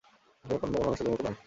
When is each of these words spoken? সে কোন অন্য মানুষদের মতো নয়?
সে 0.45 0.53
কোন 0.53 0.67
অন্য 0.67 0.75
মানুষদের 0.79 1.07
মতো 1.09 1.23
নয়? 1.25 1.37